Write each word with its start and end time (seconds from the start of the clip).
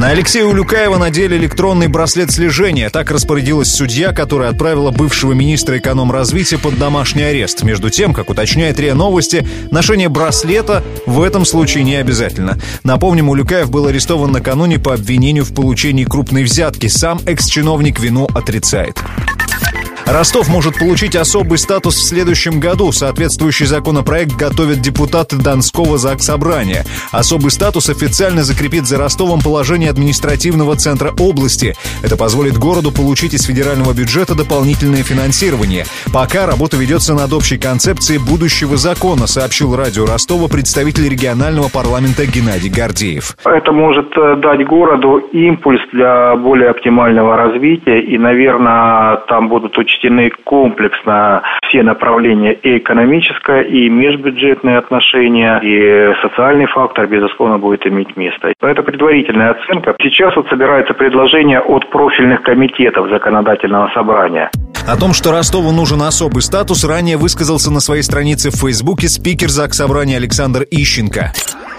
На 0.00 0.08
Алексея 0.08 0.46
Улюкаева 0.46 0.96
надели 0.96 1.36
электронный 1.36 1.86
браслет 1.86 2.30
слежения. 2.30 2.88
Так 2.88 3.10
распорядилась 3.10 3.70
судья, 3.70 4.14
которая 4.14 4.48
отправила 4.48 4.90
бывшего 4.90 5.34
министра 5.34 5.76
экономразвития 5.76 6.56
под 6.56 6.78
домашний 6.78 7.24
арест. 7.24 7.62
Между 7.64 7.90
тем, 7.90 8.14
как 8.14 8.30
уточняет 8.30 8.80
РИА 8.80 8.94
Новости, 8.94 9.46
ношение 9.70 10.08
браслета 10.08 10.82
в 11.04 11.20
этом 11.20 11.44
случае 11.44 11.84
не 11.84 11.96
обязательно. 11.96 12.58
Напомним, 12.82 13.28
Улюкаев 13.28 13.70
был 13.70 13.88
арестован 13.88 14.32
накануне 14.32 14.78
по 14.78 14.94
обвинению 14.94 15.44
в 15.44 15.52
получении 15.52 16.04
крупной 16.04 16.44
взятки. 16.44 16.86
Сам 16.86 17.20
экс-чиновник 17.26 18.00
вину 18.00 18.26
отрицает. 18.34 18.96
Ростов 20.06 20.48
может 20.48 20.78
получить 20.78 21.14
особый 21.14 21.58
статус 21.58 21.96
в 21.96 22.02
следующем 22.02 22.58
году. 22.58 22.90
Соответствующий 22.90 23.66
законопроект 23.66 24.34
готовят 24.34 24.80
депутаты 24.80 25.36
Донского 25.36 25.98
Заксобрания. 25.98 26.84
Особый 27.12 27.50
статус 27.50 27.88
официально 27.88 28.42
закрепит 28.42 28.86
за 28.86 28.98
Ростовом 28.98 29.40
положение 29.40 29.90
административного 29.90 30.76
центра 30.76 31.12
области. 31.18 31.74
Это 32.02 32.16
позволит 32.16 32.58
городу 32.58 32.90
получить 32.90 33.34
из 33.34 33.44
федерального 33.44 33.92
бюджета 33.92 34.34
дополнительное 34.34 35.02
финансирование. 35.02 35.84
Пока 36.12 36.46
работа 36.46 36.76
ведется 36.76 37.14
над 37.14 37.32
общей 37.32 37.58
концепцией 37.58 38.18
будущего 38.18 38.76
закона, 38.76 39.26
сообщил 39.26 39.76
радио 39.76 40.06
Ростова 40.06 40.48
представитель 40.48 41.08
регионального 41.08 41.68
парламента 41.68 42.26
Геннадий 42.26 42.70
Гордеев. 42.70 43.36
Это 43.44 43.72
может 43.72 44.10
э, 44.16 44.36
дать 44.36 44.66
городу 44.66 45.18
импульс 45.32 45.80
для 45.92 46.34
более 46.36 46.70
оптимального 46.70 47.36
развития, 47.36 48.00
и, 48.00 48.18
наверное, 48.18 49.18
там 49.28 49.48
будут 49.48 49.78
учтены 49.78 49.99
учтены 50.00 50.30
комплексно 50.44 51.42
все 51.68 51.82
направления 51.82 52.54
и 52.54 52.78
экономическое, 52.78 53.62
и 53.62 53.88
межбюджетные 53.88 54.78
отношения, 54.78 55.60
и 55.62 56.14
социальный 56.22 56.66
фактор, 56.66 57.06
безусловно, 57.06 57.58
будет 57.58 57.86
иметь 57.86 58.16
место. 58.16 58.52
Это 58.60 58.82
предварительная 58.82 59.50
оценка. 59.50 59.94
Сейчас 60.02 60.34
вот 60.36 60.48
собирается 60.48 60.94
предложение 60.94 61.60
от 61.60 61.88
профильных 61.90 62.42
комитетов 62.42 63.08
законодательного 63.10 63.90
собрания. 63.94 64.50
О 64.88 64.96
том, 64.96 65.12
что 65.12 65.30
Ростову 65.30 65.70
нужен 65.72 66.02
особый 66.02 66.42
статус, 66.42 66.84
ранее 66.84 67.16
высказался 67.16 67.70
на 67.72 67.80
своей 67.80 68.02
странице 68.02 68.50
в 68.50 68.54
Фейсбуке 68.54 69.08
спикер 69.08 69.48
Заксобрания 69.48 70.16
Александр 70.16 70.62
Ищенко. 70.70 71.32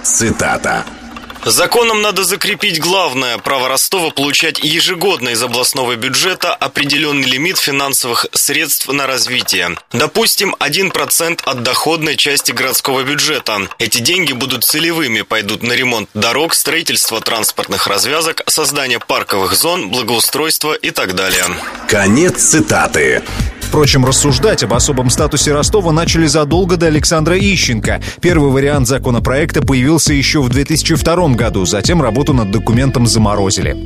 Цитата. 0.04 1.01
Законом 1.46 2.02
надо 2.02 2.24
закрепить 2.24 2.80
главное 2.80 3.40
право 3.40 3.68
Ростова 3.68 4.12
получать 4.12 4.60
ежегодно 4.60 5.30
из 5.30 5.42
областного 5.42 5.96
бюджета 5.96 6.54
определенный 6.54 7.28
лимит 7.28 7.58
финансовых 7.58 8.28
средств 8.32 8.88
на 8.88 9.08
развитие. 9.08 9.76
Допустим, 9.92 10.56
1% 10.60 11.42
от 11.44 11.64
доходной 11.64 12.16
части 12.16 12.52
городского 12.52 13.04
бюджета. 13.04 13.68
Эти 13.80 14.00
деньги 14.00 14.34
будут 14.34 14.64
целевыми, 14.64 15.22
пойдут 15.22 15.64
на 15.64 15.74
ремонт 15.74 16.10
дорог, 16.14 16.54
строительство 16.54 17.20
транспортных 17.22 17.88
развязок, 17.88 18.44
создание 18.46 19.00
парковых 19.00 19.56
зон, 19.56 19.90
благоустройство 19.90 20.74
и 20.74 20.92
так 20.92 21.16
далее. 21.16 21.46
Конец 21.88 22.42
цитаты. 22.44 23.24
Впрочем, 23.72 24.04
рассуждать 24.06 24.64
об 24.64 24.74
особом 24.74 25.10
статусе 25.10 25.54
Ростова 25.54 25.94
начали 25.94 26.26
задолго 26.26 26.76
до 26.76 26.88
Александра 26.88 27.40
Ищенко. 27.40 28.02
Первый 28.20 28.52
вариант 28.52 28.86
законопроекта 28.86 29.62
появился 29.62 30.14
еще 30.14 30.42
в 30.42 30.50
2002 30.50 31.30
году, 31.36 31.66
затем 31.66 32.02
работу 32.02 32.34
над 32.34 32.52
документом 32.52 33.08
заморозили. 33.08 33.78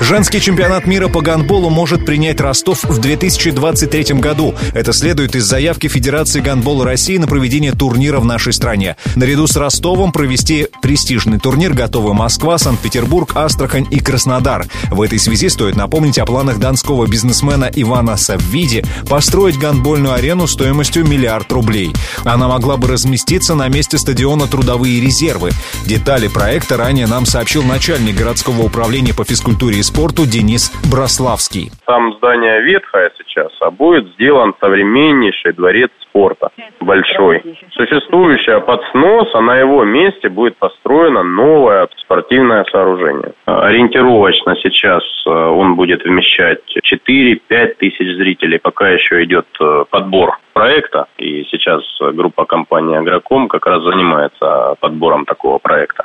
Женский 0.00 0.40
чемпионат 0.40 0.86
мира 0.86 1.08
по 1.08 1.20
гандболу 1.20 1.70
может 1.70 2.06
принять 2.06 2.40
Ростов 2.40 2.84
в 2.84 3.00
2023 3.00 4.14
году. 4.14 4.54
Это 4.72 4.92
следует 4.92 5.34
из 5.34 5.44
заявки 5.44 5.88
Федерации 5.88 6.40
гандбола 6.40 6.84
России 6.84 7.16
на 7.18 7.26
проведение 7.26 7.72
турнира 7.72 8.20
в 8.20 8.24
нашей 8.24 8.52
стране. 8.52 8.96
Наряду 9.16 9.46
с 9.46 9.56
Ростовом 9.56 10.12
провести 10.12 10.68
престижный 10.82 11.40
турнир 11.40 11.74
готовы 11.74 12.14
Москва, 12.14 12.58
Санкт-Петербург, 12.58 13.32
Астрахань 13.34 13.88
и 13.90 13.98
Краснодар. 13.98 14.66
В 14.90 15.02
этой 15.02 15.18
связи 15.18 15.48
стоит 15.48 15.76
напомнить 15.76 16.18
о 16.18 16.26
планах 16.26 16.58
донского 16.58 17.06
бизнесмена 17.06 17.68
Ивана 17.74 18.16
Саввиди 18.16 18.84
построить 19.08 19.58
гандбольную 19.58 20.14
арену 20.14 20.46
стоимостью 20.46 21.06
миллиард 21.06 21.50
рублей. 21.50 21.92
Она 22.24 22.48
могла 22.48 22.76
бы 22.76 22.88
разместиться 22.88 23.56
на 23.56 23.68
месте 23.68 23.98
стадиона 23.98 24.46
«Трудовые 24.46 25.00
резервы». 25.00 25.50
Детали 25.86 26.28
проекта 26.28 26.76
ранее 26.76 27.06
нам 27.08 27.26
сообщил 27.26 27.64
начальник 27.64 28.16
городского 28.16 28.62
управления 28.62 29.12
по 29.12 29.24
физкультуре 29.24 29.80
и 29.80 29.82
спорту 29.88 30.22
Денис 30.26 30.70
Брославский. 30.92 31.70
Там 31.86 32.14
здание 32.18 32.60
ветхое 32.62 33.10
сейчас, 33.18 33.50
а 33.60 33.70
будет 33.70 34.06
сделан 34.14 34.54
современнейший 34.60 35.52
дворец 35.52 35.90
спорта, 36.02 36.50
большой. 36.80 37.42
Существующая 37.72 38.60
под 38.60 38.82
снос, 38.90 39.28
а 39.34 39.40
на 39.40 39.56
его 39.56 39.84
месте 39.84 40.28
будет 40.28 40.56
построено 40.58 41.22
новое 41.22 41.88
спортивное 41.96 42.64
сооружение. 42.70 43.32
Ориентировочно 43.46 44.56
сейчас 44.56 45.02
э, 45.26 45.30
он 45.30 45.74
будет 45.74 46.04
вмещать 46.04 46.60
4-5 46.76 47.74
тысяч 47.78 48.16
зрителей, 48.16 48.58
пока 48.58 48.88
еще 48.90 49.24
идет 49.24 49.46
э, 49.60 49.84
подбор 49.90 50.38
проекта, 50.52 51.06
и 51.18 51.44
сейчас 51.50 51.82
группа 52.00 52.44
компании 52.44 52.96
«Агроком» 52.96 53.48
как 53.48 53.66
раз 53.66 53.82
занимается 53.82 54.74
подбором 54.80 55.24
такого 55.24 55.58
проекта. 55.58 56.04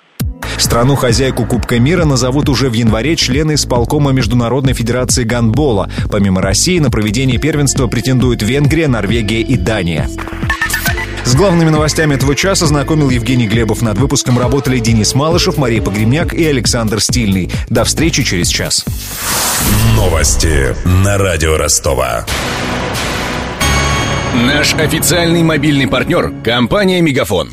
Страну-хозяйку 0.58 1.46
Кубка 1.46 1.80
мира 1.80 2.06
назовут 2.06 2.50
уже 2.50 2.69
в 2.69 2.74
январе 2.74 3.16
члены 3.16 3.56
исполкома 3.56 4.12
Международной 4.12 4.74
Федерации 4.74 5.24
гандбола. 5.24 5.90
Помимо 6.09 6.41
России 6.41 6.80
на 6.80 6.90
проведение 6.90 7.38
первенства 7.38 7.88
претендуют 7.88 8.41
Венгрия, 8.41 8.88
Норвегия 8.88 9.42
и 9.42 9.58
Дания. 9.58 10.09
С 11.25 11.36
главными 11.36 11.69
новостями 11.69 12.16
этого 12.16 12.36
часа 12.36 12.66
знакомил 12.68 13.09
Евгений 13.09 13.47
Глебов. 13.47 13.81
Над 13.81 13.97
выпуском 13.97 14.38
работали 14.38 14.80
Денис 14.80 15.16
Малышев, 15.16 15.58
Мария 15.58 15.81
Погремняк 15.81 16.34
и 16.34 16.46
Александр 16.46 17.02
Стильный. 17.02 17.50
До 17.69 17.86
встречи 17.86 18.24
через 18.24 18.50
час. 18.50 18.86
Новости 19.96 20.75
на 20.86 21.18
радио 21.18 21.58
Ростова. 21.58 22.25
Наш 24.36 24.74
официальный 24.74 25.44
мобильный 25.44 25.88
партнер– 25.88 26.34
компания 26.44 27.02
«Мегафон». 27.02 27.52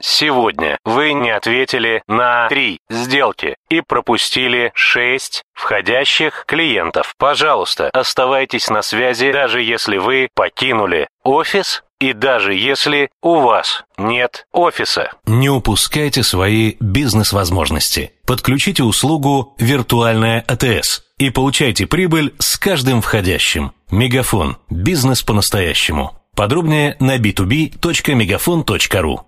Сегодня 0.00 0.78
вы 0.84 1.12
не 1.12 1.30
ответили 1.30 2.02
на 2.06 2.48
три 2.48 2.78
сделки 2.88 3.56
и 3.68 3.80
пропустили 3.80 4.70
шесть 4.74 5.42
входящих 5.54 6.44
клиентов. 6.46 7.14
Пожалуйста, 7.18 7.90
оставайтесь 7.92 8.70
на 8.70 8.82
связи, 8.82 9.32
даже 9.32 9.60
если 9.60 9.96
вы 9.96 10.28
покинули 10.34 11.08
офис 11.24 11.82
и 12.00 12.12
даже 12.12 12.54
если 12.54 13.10
у 13.22 13.40
вас 13.40 13.82
нет 13.96 14.46
офиса. 14.52 15.10
Не 15.26 15.50
упускайте 15.50 16.22
свои 16.22 16.76
бизнес-возможности. 16.78 18.12
Подключите 18.24 18.84
услугу 18.84 19.56
«Виртуальная 19.58 20.44
АТС» 20.46 21.02
и 21.18 21.30
получайте 21.30 21.86
прибыль 21.86 22.34
с 22.38 22.56
каждым 22.56 23.02
входящим. 23.02 23.72
Мегафон. 23.90 24.58
Бизнес 24.70 25.22
по-настоящему. 25.22 26.12
Подробнее 26.36 26.94
на 27.00 27.16
b2b.мегафон.ру 27.16 29.22